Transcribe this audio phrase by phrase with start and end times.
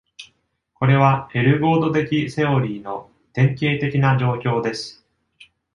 [0.73, 5.05] これはエルゴード的セオリーの典型的な状況です。